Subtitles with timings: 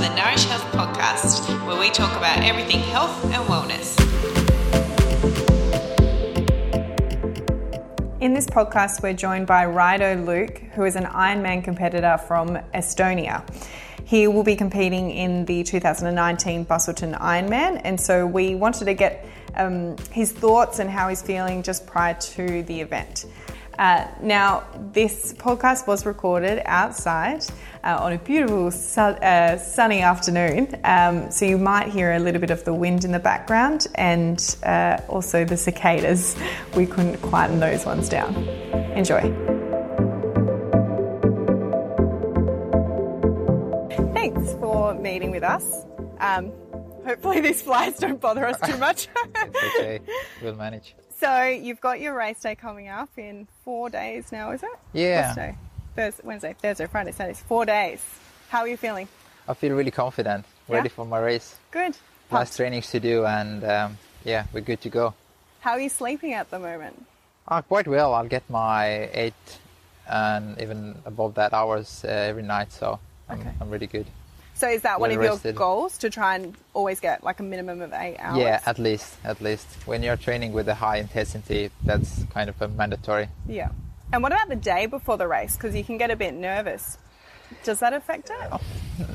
[0.00, 4.00] the Nourish Health podcast, where we talk about everything health and wellness.
[8.18, 13.46] In this podcast, we're joined by Raido Luuk, who is an Ironman competitor from Estonia.
[14.06, 19.26] He will be competing in the 2019 Busselton Ironman, and so we wanted to get
[19.56, 23.26] um, his thoughts and how he's feeling just prior to the event.
[23.80, 24.62] Uh, now,
[24.92, 27.42] this podcast was recorded outside
[27.82, 32.42] uh, on a beautiful su- uh, sunny afternoon, um, so you might hear a little
[32.42, 36.36] bit of the wind in the background and uh, also the cicadas.
[36.76, 38.34] We couldn't quieten those ones down.
[38.98, 39.22] Enjoy.
[44.12, 45.86] Thanks for meeting with us.
[46.18, 46.52] Um,
[47.06, 49.08] hopefully, these flies don't bother us too much.
[49.78, 50.00] okay,
[50.42, 50.94] we'll manage.
[51.20, 54.70] So you've got your race day coming up in four days now, is it?
[54.94, 55.20] Yeah.
[55.20, 55.54] What's today?
[55.94, 57.38] Thursday, Wednesday, Thursday, Friday, Saturday.
[57.46, 58.02] Four days.
[58.48, 59.06] How are you feeling?
[59.46, 60.76] I feel really confident, Yeah?
[60.76, 61.56] ready for my race.
[61.72, 61.94] Good.
[62.30, 65.12] Last trainings to do, and um, yeah, we're good to go.
[65.60, 67.04] How are you sleeping at the moment?
[67.46, 68.14] Uh, quite well.
[68.14, 69.34] I'll get my eight
[70.08, 72.98] and even above that hours uh, every night, so
[73.28, 73.50] I'm, Okay.
[73.60, 74.06] I'm really good.
[74.60, 77.42] So is that one Well of your goals to try and always get like a
[77.42, 78.36] minimum of eight hours?
[78.36, 79.66] Yeah, at least, at least.
[79.86, 83.30] When you're training with a high intensity, that's kind of a mandatory.
[83.48, 83.70] Yeah.
[84.12, 85.56] And what about the day before the race?
[85.56, 86.98] Because you can get a bit nervous.
[87.64, 88.60] Does that affect it?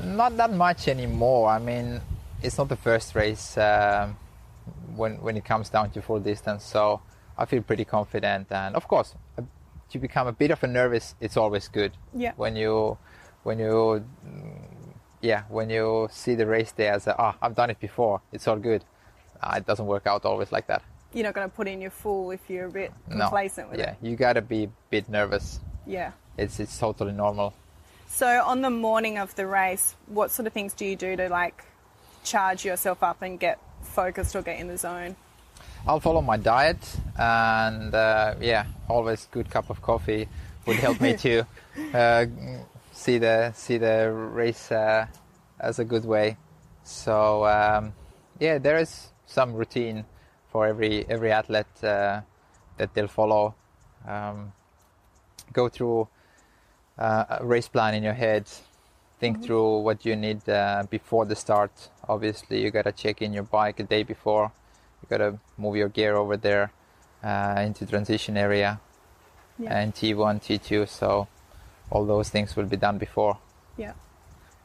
[0.04, 1.48] Not that much anymore.
[1.48, 2.00] I mean,
[2.42, 4.16] it's not the first race um,
[4.96, 7.02] when when it comes down to full distance, so
[7.38, 8.50] I feel pretty confident.
[8.50, 9.42] And of course, uh,
[9.90, 11.92] to become a bit of a nervous, it's always good.
[12.12, 12.32] Yeah.
[12.34, 12.98] When you
[13.44, 14.04] when you
[15.20, 18.56] yeah when you see the race day as ah I've done it before, it's all
[18.56, 18.84] good.
[19.42, 20.82] Uh, it doesn't work out always like that.
[21.12, 23.20] You're not going to put in your full if you're a bit No.
[23.28, 23.96] complacent with yeah, it.
[24.02, 25.60] Yeah, you gotta be a bit nervous.
[25.86, 26.12] Yeah.
[26.36, 27.54] It's it's totally normal.
[28.08, 31.28] So on the morning of the race, what sort of things do you do to
[31.28, 31.64] like
[32.24, 35.16] charge yourself up and get focused or get in the zone?
[35.86, 36.78] I'll follow my diet,
[37.16, 40.28] and uh, yeah, always good cup of coffee
[40.66, 41.46] would help me to
[41.94, 42.26] uh,
[43.06, 45.06] see the see the race uh,
[45.60, 46.36] as a good way.
[46.82, 47.92] So um,
[48.40, 50.04] yeah, there is some routine
[50.50, 52.22] for every every athlete uh,
[52.78, 53.54] that they'll follow.
[54.08, 54.52] Um,
[55.52, 56.08] go through
[56.98, 58.44] uh, a race plan in your head.
[59.20, 61.72] Think through what you need uh, before the start.
[62.08, 64.52] Obviously, you gotta check in your bike a day before.
[65.00, 66.70] You gotta move your gear over there
[67.24, 68.78] uh, into transition area
[69.58, 69.78] Yeah.
[69.78, 70.86] and T1, T2.
[70.88, 71.28] So
[71.90, 73.38] all those things will be done before.
[73.76, 73.92] Yeah.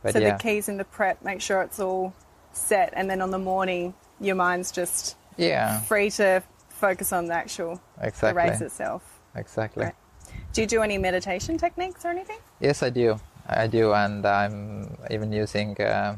[0.03, 2.13] But so yeah, the keys in the prep, make sure it's all
[2.53, 7.33] set, and then on the morning, your mind's just yeah, free to focus on the
[7.33, 9.19] actual the exactly, race itself.
[9.35, 9.85] exactly.
[9.85, 9.95] Right.
[10.53, 12.37] Do you do any meditation techniques or anything?
[12.59, 13.19] Yes, I do.
[13.47, 16.17] I do, and I'm even using, uh,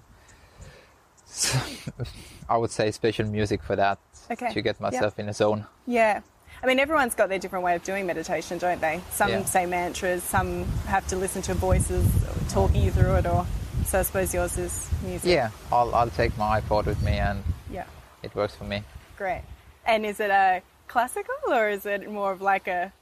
[2.49, 3.99] I would say, special music for that
[4.31, 4.53] Okay.
[4.53, 5.65] to get myself in a zone.
[5.85, 6.21] Yeah.
[6.63, 9.01] I mean, everyone's got their different way of doing meditation, don't they?
[9.11, 9.43] Some Yeah.
[9.43, 12.05] say mantras, some have to listen to voices
[12.49, 13.45] talking you through it, or
[13.85, 15.29] so I suppose yours is music.
[15.29, 17.83] Yeah, I'll I'll take my iPod with me, and Yeah.
[18.21, 18.83] it works for me.
[19.17, 19.43] Great.
[19.85, 22.93] And is it a classical or is it more of like a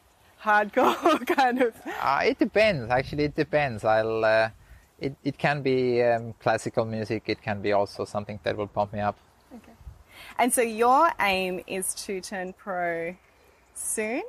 [0.43, 1.75] hardcore kind of?
[2.01, 2.89] Uh, it depends.
[2.89, 3.83] Actually, it depends.
[3.85, 4.25] I'll.
[4.25, 4.49] Uh,
[4.99, 7.23] it it can be um, classical music.
[7.29, 9.17] It can be also something that will pump me up.
[9.55, 9.73] Okay.
[10.39, 13.15] And so your aim is to turn pro
[13.75, 14.23] soon?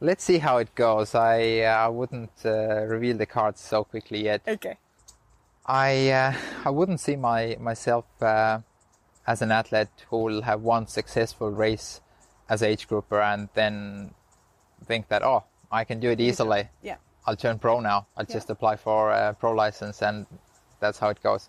[0.00, 1.14] Let's see how it goes.
[1.14, 4.42] I uh, I wouldn't uh, reveal the cards so quickly yet.
[4.46, 4.76] Okay.
[5.64, 6.34] I uh,
[6.64, 8.60] I wouldn't see my myself uh,
[9.26, 12.00] as an athlete who will have one successful race
[12.48, 14.14] as age grouper and then
[14.84, 16.68] think that oh I can do it easily.
[16.82, 16.96] Yeah.
[17.26, 18.06] I'll turn pro now.
[18.16, 18.34] I'll Yeah.
[18.34, 20.26] just apply for a pro license and
[20.78, 21.48] that's how it goes.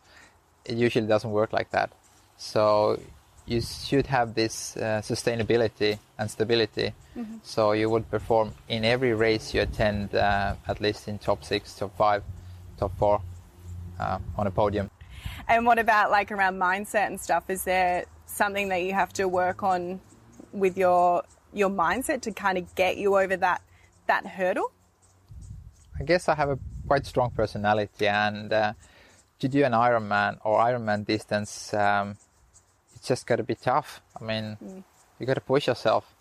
[0.65, 1.91] It usually doesn't work like that.
[2.37, 2.99] So
[3.47, 6.93] you should have this uh, sustainability and stability.
[7.17, 7.37] Mm-hmm.
[7.43, 11.73] So you would perform in every race you attend, uh, at least in top six,
[11.73, 12.23] top five,
[12.77, 13.21] top four,
[13.99, 14.91] uh, on a podium.
[15.47, 17.49] And what about like around mindset and stuff?
[17.49, 20.01] Is there something that you have to work on
[20.51, 21.23] with your
[21.53, 23.61] your mindset to kind of get you over that
[24.07, 24.71] that hurdle?
[25.99, 28.73] I guess I have a quite strong personality, and uh,
[29.39, 32.17] to do an Ironman or Ironman distance, um,
[32.97, 34.01] it's just got to be tough.
[34.19, 34.57] I mean,
[35.19, 36.11] you got to push yourself,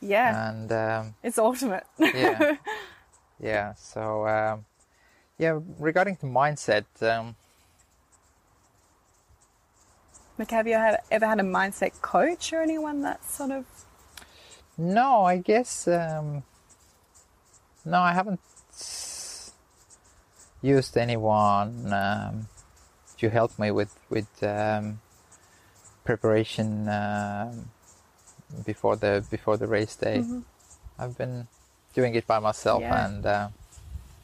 [0.00, 0.54] Yeah.
[0.54, 1.84] and um, it's ultimate.
[1.98, 2.56] yeah,
[3.40, 3.74] yeah.
[3.74, 4.64] So um,
[5.38, 7.34] yeah, regarding the mindset, um,
[10.38, 13.64] like, have you had, ever had a mindset coach or anyone that sort of?
[14.78, 16.44] no, I guess um,
[17.84, 18.40] no, I haven't
[20.62, 22.48] used anyone um,
[23.18, 25.00] to help me with with um,
[26.04, 27.68] preparation um
[28.66, 30.18] before the before the race day.
[30.18, 30.40] Mm-hmm.
[30.98, 31.46] I've been
[31.94, 33.06] doing it by myself, Yeah.
[33.06, 33.48] and uh,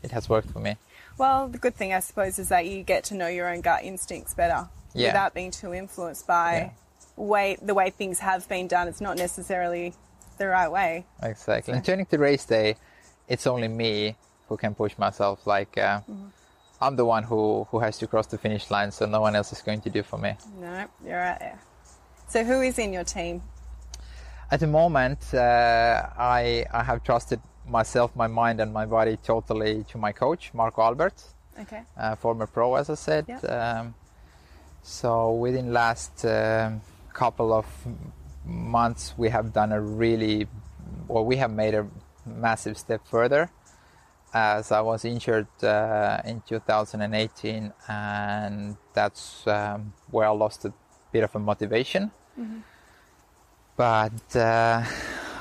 [0.03, 0.77] it has worked for me.
[1.19, 3.83] Well, the good thing, I suppose, is that you get to know your own gut
[3.85, 5.09] instincts better Yeah.
[5.09, 6.71] without being too influenced by Yeah.
[7.17, 8.87] way the way things have been done.
[8.89, 9.95] It's not necessarily
[10.39, 11.05] the right way.
[11.23, 11.73] Exactly.
[11.73, 12.77] So- And turning to race day,
[13.29, 14.17] it's only me
[14.49, 15.47] who can push myself.
[15.47, 16.27] Like uh, Mm-hmm.
[16.81, 19.53] I'm the one who who has to cross the finish line, so no one else
[19.53, 20.37] is going to do for me.
[20.61, 21.55] No, you're right.
[22.29, 23.43] So, who is in your team?
[24.51, 29.85] At the moment, uh, I I have trusted myself, my mind, and my body totally
[29.91, 31.23] to my coach, Marco Albert,
[31.61, 31.83] Okay.
[31.97, 33.25] uh, former pro, as I said.
[33.29, 33.41] Yeah.
[33.41, 33.95] Um,
[34.83, 36.81] so within last um
[37.13, 37.67] couple of
[38.45, 40.47] months, we have done a really,
[41.09, 41.85] well, we have made a
[42.25, 43.51] massive step further.
[44.33, 50.73] As I was injured uh, in 2018, and that's um, where I lost a
[51.13, 52.11] bit of a motivation.
[53.77, 54.85] But uh,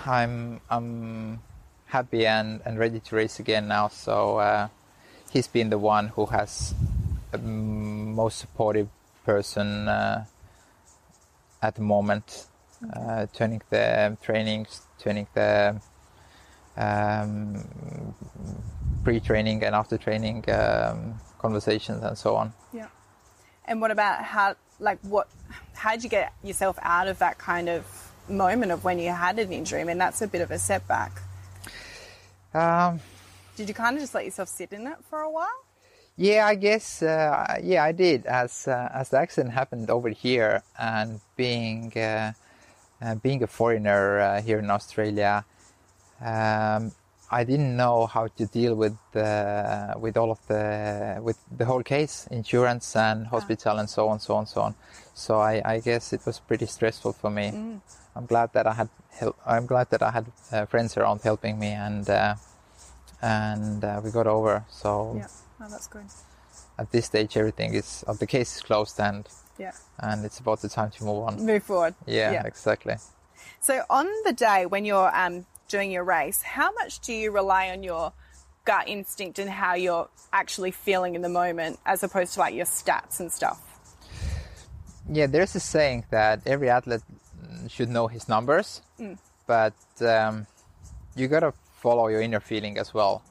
[0.06, 1.40] I'm I'm
[1.86, 3.88] happy and, and ready to race again now.
[3.88, 4.68] So uh,
[5.32, 6.76] he's been the one who has
[7.32, 8.90] the most supportive
[9.26, 10.26] person uh,
[11.62, 12.46] at the moment,
[12.94, 15.82] uh, turning the trainings, turning the
[16.78, 17.66] um,
[19.04, 22.54] pre-training and after training um, conversations and so on.
[22.72, 22.88] Yeah.
[23.66, 25.28] And what about how, like, what,
[25.78, 27.86] how did you get yourself out of that kind of
[28.28, 29.82] moment of when you had an injury?
[29.82, 31.22] I mean, that's a bit of a setback.
[32.54, 33.00] Um,
[33.56, 35.48] Did you kind of just let yourself sit in it for a while?
[36.16, 37.04] Yeah, I guess.
[37.04, 38.26] Uh, yeah, I did.
[38.26, 42.34] As uh, as the accident happened over here, and being uh,
[43.02, 45.46] uh, being a foreigner uh, here in Australia,
[46.20, 46.92] um,
[47.30, 51.84] I didn't know how to deal with uh, with all of the with the whole
[51.84, 54.76] case, insurance and hospital and so on, so on, so on.
[55.14, 57.48] So I, I guess it was pretty stressful for me.
[58.16, 59.36] I'm glad that I had help.
[59.46, 62.36] I'm glad that I had uh, friends around helping me, and uh,
[63.22, 64.64] and uh, we got over.
[64.70, 65.28] So Yeah.
[65.62, 66.06] Oh, that's good.
[66.80, 69.28] at this stage everything is uh, the case is closed and
[69.58, 69.72] Yeah.
[70.00, 71.96] and it's about the time to move on Move forward.
[72.06, 72.96] yeah, exactly
[73.60, 77.70] So on the day when you're um, doing your race, how much do you rely
[77.70, 78.14] on your
[78.66, 82.66] gut instinct and how you're actually feeling in the moment, as opposed to like your
[82.66, 83.62] stats and stuff?
[85.10, 87.00] yeah there's a saying that every athlete
[87.42, 88.82] mm, should know his numbers
[89.48, 90.46] but um,
[91.16, 93.24] you gotta follow your inner feeling as well.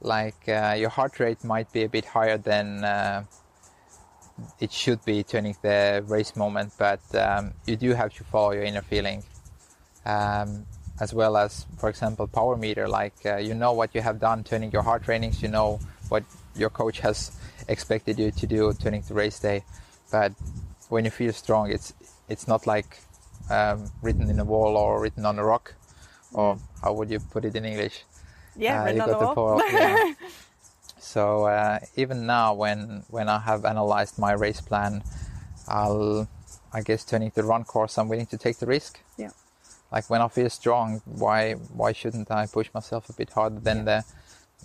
[0.00, 3.24] Like uh, your heart rate might be a bit higher than uh,
[4.60, 8.64] it should be turning the race moment but um, you do have to follow your
[8.64, 9.22] inner feeling.
[10.04, 10.66] Um,
[11.00, 14.42] as well as for example power meter like uh, you know what you have done
[14.44, 15.78] turning your heart trainings you know
[16.08, 17.32] what your coach has
[17.68, 19.62] expected you to do turning to race day
[20.10, 20.32] but
[20.88, 21.92] when you feel strong it's
[22.28, 22.98] it's not like
[23.50, 25.74] um, written in a wall or written on a rock
[26.32, 28.04] or how would you put it in english
[28.56, 29.58] Yeah, uh, written you on the got wall.
[29.58, 30.14] the yeah.
[30.98, 35.02] So uh, even now, when when I have analyzed my race plan,
[35.68, 36.26] I'll
[36.72, 38.98] I guess turning the run course, I'm willing to take the risk.
[39.16, 39.30] Yeah.
[39.96, 43.86] Like when I feel strong, why why shouldn't I push myself a bit harder than
[43.86, 44.04] the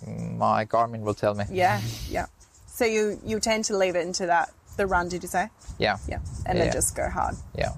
[0.06, 1.44] my Garmin will tell me?
[1.50, 2.26] Yeah, yeah.
[2.66, 5.48] So you you tend to leave it into that the run, did you say?
[5.78, 5.96] Yeah.
[6.06, 6.64] Yeah, and Yeah.
[6.64, 7.34] then just go hard.
[7.56, 7.72] Yeah.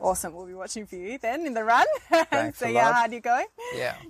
[0.00, 0.34] Awesome.
[0.34, 1.86] We'll be watching for you then in the run.
[2.54, 3.46] See how hard you're going.
[3.74, 3.94] Yeah.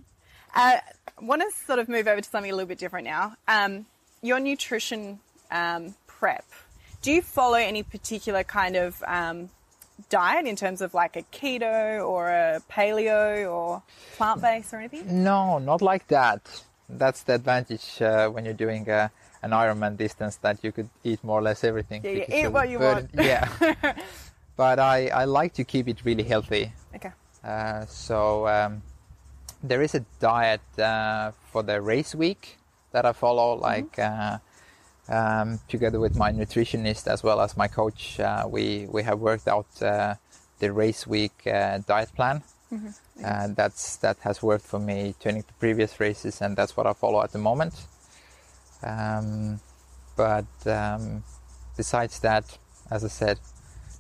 [0.55, 0.77] Uh,
[1.23, 3.35] want to sort of move over to something a little bit different now.
[3.49, 3.87] Um,
[4.21, 5.19] your nutrition
[5.51, 6.45] um, prep.
[7.01, 9.49] Do you follow any particular kind of um,
[10.09, 13.83] diet in terms of like a keto or a paleo or
[14.17, 15.25] plant based or anything?
[15.25, 16.63] No, not like that.
[16.89, 19.09] That's the advantage uh, when you're doing uh,
[19.43, 22.03] an Ironman distance that you could eat more or less everything.
[22.05, 23.27] Yeah, you eat what you burn- want.
[23.27, 23.49] Yeah.
[24.57, 26.73] but I, I like to keep it really healthy.
[26.95, 27.11] Okay.
[27.43, 28.83] Uh, so um,
[29.63, 32.59] there is a diet uh, for the race week
[32.93, 34.39] that I follow, like uh,
[35.09, 38.21] um, together with my nutritionist as well as my coach.
[38.21, 40.15] Uh, we we have worked out uh,
[40.59, 42.43] the race week uh, diet plan.
[43.23, 46.95] And that's that has worked for me turning to previous races, and that's what I
[46.95, 47.75] follow at the moment.
[48.83, 49.61] Um,
[50.17, 51.23] but um,
[51.77, 52.45] besides that,
[52.91, 53.39] as I said,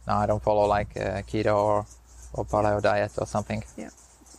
[0.06, 1.86] no, I don't follow like uh, keto or
[2.32, 3.62] or paleo diet or something.
[3.76, 3.90] Yeah.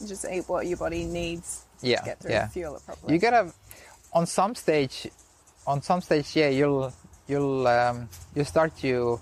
[0.08, 2.48] Just eat what your body needs Yeah, to get through yeah.
[2.48, 3.14] fuel it properly.
[3.14, 3.54] You gotta,
[4.14, 5.08] on some stage,
[5.68, 6.94] on some stage, yeah, you'll
[7.28, 9.20] you'll um, you start to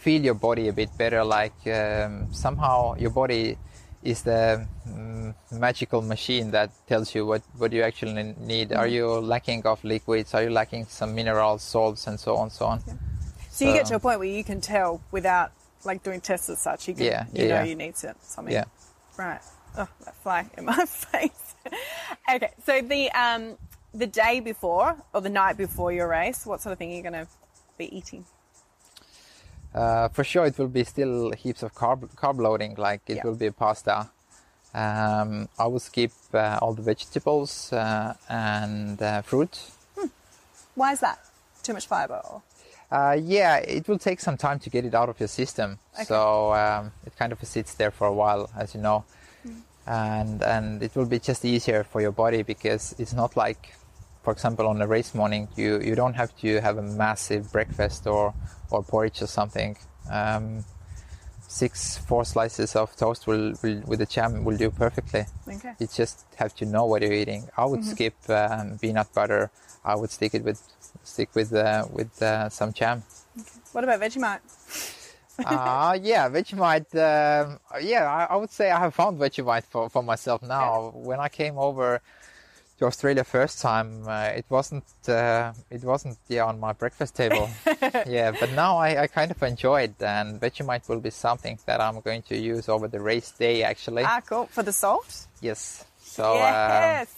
[0.00, 1.24] feel your body a bit better.
[1.24, 3.56] Like um, somehow your body
[4.02, 8.72] is the mm, magical machine that tells you what what you actually need.
[8.72, 10.34] Are you lacking of liquids?
[10.34, 12.80] Are you lacking some minerals, salts, and so on, and so on?
[13.50, 15.50] So, you get to a point where you can tell without
[15.84, 16.88] like doing tests as such.
[16.88, 17.64] You can, Yeah, you yeah, know yeah.
[17.64, 18.52] you need some- something.
[18.52, 18.64] Yeah.
[19.16, 19.40] Right.
[19.78, 21.54] Oh, that fly in my face.
[22.32, 23.56] okay, so the um
[23.98, 27.02] the day before or the night before your race, what sort of thing are you
[27.02, 27.26] going to
[27.78, 28.24] be eating?
[29.74, 32.74] Uh, for sure, it will be still heaps of carb, carb loading.
[32.76, 33.24] Like it Yeah.
[33.24, 34.10] will be pasta.
[34.74, 39.58] Um, I will skip uh, all the vegetables uh, and uh, fruit.
[40.74, 41.18] Why is that?
[41.62, 42.20] Too much fiber?
[42.30, 42.42] Or?
[42.90, 45.78] Uh, yeah, it will take some time to get it out of your system.
[45.94, 46.04] Okay.
[46.04, 49.04] So um, it kind of sits there for a while, as you know,
[49.86, 53.74] and and it will be just easier for your body because it's not like,
[54.26, 58.08] for example, on a race morning, you you don't have to have a massive breakfast
[58.08, 58.34] or
[58.72, 59.76] or porridge or something.
[60.10, 60.64] Um,
[61.46, 65.26] six four slices of toast will, will with the jam will do perfectly.
[65.46, 65.74] Okay.
[65.78, 67.42] You just have to know what you're eating.
[67.56, 69.52] I would skip um, peanut butter.
[69.84, 70.60] I would stick it with
[71.04, 73.04] stick with uh, with uh, some jam.
[73.40, 73.60] Okay.
[73.70, 74.42] What about Vegemite?
[75.38, 76.92] uh, yeah, Vegemite.
[77.08, 80.90] Um, yeah, I, I would say I have found Vegemite for, for myself now.
[80.94, 82.02] When I came over
[82.78, 87.48] to Australia first time, uh, it wasn't uh, it wasn't yeah on my breakfast table.
[88.06, 91.80] yeah, but now I, I kind of enjoy it, and Vegemite will be something that
[91.80, 93.62] I'm going to use over the race day.
[93.62, 94.46] Actually, Ah, cool.
[94.46, 95.26] For the salt?
[95.40, 95.84] yes.
[95.98, 97.14] So um, yes.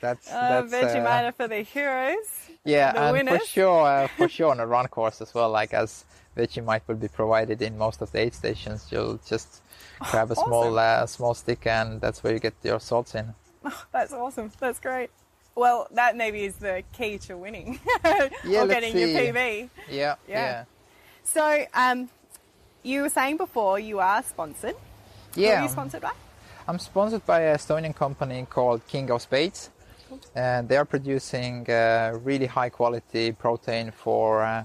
[0.00, 2.28] that's Uh, that's Vegemite uh, for the heroes.
[2.64, 3.40] Yeah, the and winners.
[3.40, 5.50] for sure, uh, for sure on a run course as well.
[5.50, 6.04] Like as
[6.36, 9.62] Vegemite will be provided in most of the aid stations, you'll just
[10.10, 13.34] grab a small uh, small stick, and that's where you get your salts in.
[13.92, 14.50] That's awesome.
[14.60, 15.10] That's great.
[15.54, 17.78] Well, that maybe is the key to winning
[18.44, 19.08] Yeah, or getting your.
[19.08, 19.70] PB.
[19.88, 20.16] Yeah, Yeah.
[20.26, 20.64] yeah,
[21.22, 22.08] So, um,
[22.82, 24.74] you were saying before you are sponsored.
[25.34, 25.50] Yeah.
[25.50, 26.12] Who are you sponsored by?
[26.66, 29.70] I'm sponsored by an Estonian company called King of Spades,
[30.34, 34.64] and they are producing uh, really high quality protein for uh,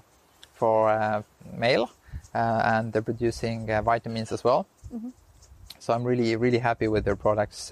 [0.53, 1.21] for uh,
[1.55, 1.91] male,
[2.33, 4.65] uh, and they're producing uh, vitamins as well.
[5.79, 7.71] So I'm really really happy with their products.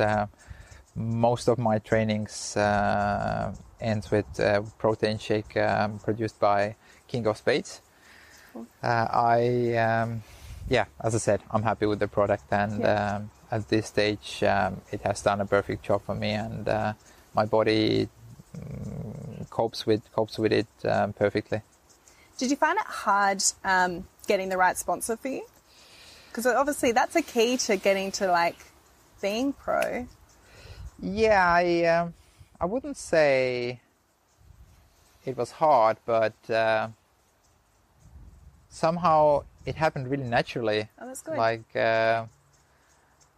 [0.97, 6.75] Most of my trainings uh, ends with uh, protein shake um, produced by
[7.07, 7.81] King of Spades.
[8.81, 10.23] Uh, I um,
[10.67, 13.15] yeah, as I said, I'm happy with the product, and Yeah.
[13.17, 16.93] um, at this stage, um, it has done a perfect job for me, and uh,
[17.33, 18.09] my body
[18.57, 21.61] mm, copes with copes with it um, perfectly.
[22.39, 25.45] Did you find it hard um, getting the right sponsor for you?
[26.29, 28.57] Because obviously that's a key to getting to like
[29.21, 30.07] being pro.
[30.99, 32.13] Yeah, I um,
[32.59, 33.81] I wouldn't say
[35.25, 36.89] it was hard, but uh,
[38.69, 40.89] somehow it happened really naturally.
[40.99, 41.37] Oh, that's good.
[41.37, 42.25] Like uh,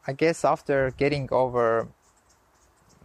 [0.07, 1.87] I guess after getting over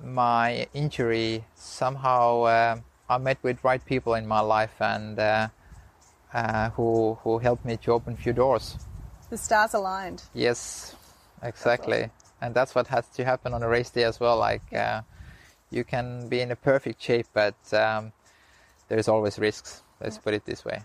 [0.02, 2.76] my injury, somehow uh,
[3.08, 5.48] I met with right people in my life and uh,
[6.32, 8.78] uh, who who helped me to open a few doors.
[9.30, 10.22] The stars aligned.
[10.32, 10.94] Yes,
[11.42, 12.10] exactly.
[12.44, 14.36] And that's what has to happen on a race day as well.
[14.36, 15.00] Like uh,
[15.70, 18.12] you can be in a perfect shape, but um,
[18.88, 19.82] there's always risks.
[19.98, 20.82] Let's put it this way.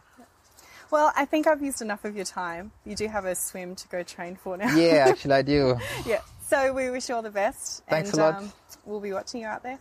[0.89, 2.71] Well, I think I've used enough of your time.
[2.85, 4.73] You do have a swim to go train for now.
[4.73, 5.77] Yeah, actually, I do.
[6.05, 6.21] yeah.
[6.47, 7.83] So we wish you all the best.
[7.89, 8.35] Thanks and, a lot.
[8.37, 8.53] Um,
[8.85, 9.79] we'll be watching you out there.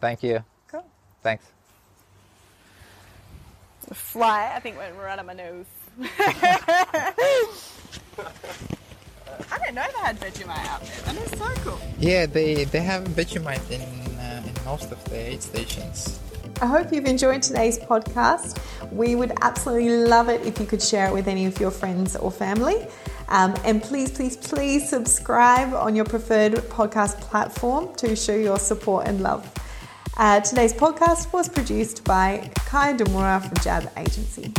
[0.00, 0.42] Thank you.
[0.68, 0.86] Cool.
[1.22, 1.44] Thanks.
[3.86, 5.66] The fly, I think, went right on my nose.
[9.50, 11.14] I didn't know they had Vegemite out there.
[11.14, 11.80] That is so cool.
[11.98, 13.80] Yeah, they they have Vegemite in
[14.18, 16.18] uh, in most of the aid stations.
[16.60, 18.58] I hope you've enjoyed today's podcast.
[18.90, 22.16] We would absolutely love it if you could share it with any of your friends
[22.16, 22.86] or family.
[23.28, 29.06] Um, and please, please, please subscribe on your preferred podcast platform to show your support
[29.06, 29.52] and love.
[30.16, 34.52] Uh, today's podcast was produced by Kai Demura from Jab Agency.